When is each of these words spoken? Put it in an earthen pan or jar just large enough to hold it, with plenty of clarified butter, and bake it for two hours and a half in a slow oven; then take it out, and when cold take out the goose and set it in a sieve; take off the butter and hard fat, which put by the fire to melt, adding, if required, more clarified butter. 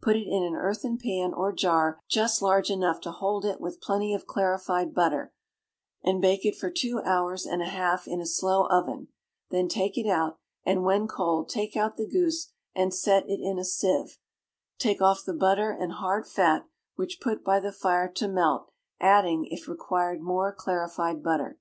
Put 0.00 0.14
it 0.14 0.28
in 0.28 0.44
an 0.44 0.54
earthen 0.54 0.98
pan 0.98 1.32
or 1.34 1.52
jar 1.52 1.98
just 2.08 2.40
large 2.40 2.70
enough 2.70 3.00
to 3.00 3.10
hold 3.10 3.44
it, 3.44 3.60
with 3.60 3.80
plenty 3.80 4.14
of 4.14 4.24
clarified 4.24 4.94
butter, 4.94 5.34
and 6.00 6.22
bake 6.22 6.44
it 6.46 6.54
for 6.56 6.70
two 6.70 7.00
hours 7.02 7.44
and 7.44 7.60
a 7.60 7.64
half 7.64 8.06
in 8.06 8.20
a 8.20 8.24
slow 8.24 8.68
oven; 8.68 9.08
then 9.50 9.66
take 9.66 9.98
it 9.98 10.06
out, 10.08 10.38
and 10.64 10.84
when 10.84 11.08
cold 11.08 11.48
take 11.48 11.76
out 11.76 11.96
the 11.96 12.06
goose 12.06 12.52
and 12.72 12.94
set 12.94 13.28
it 13.28 13.40
in 13.40 13.58
a 13.58 13.64
sieve; 13.64 14.20
take 14.78 15.02
off 15.02 15.24
the 15.24 15.34
butter 15.34 15.72
and 15.72 15.94
hard 15.94 16.24
fat, 16.28 16.68
which 16.94 17.18
put 17.20 17.42
by 17.42 17.58
the 17.58 17.72
fire 17.72 18.06
to 18.08 18.28
melt, 18.28 18.70
adding, 19.00 19.44
if 19.50 19.66
required, 19.66 20.20
more 20.22 20.52
clarified 20.52 21.20
butter. 21.20 21.58